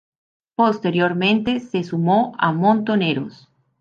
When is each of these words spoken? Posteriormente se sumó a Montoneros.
Posteriormente 0.55 1.59
se 1.59 1.83
sumó 1.83 2.33
a 2.39 2.51
Montoneros. 2.51 3.47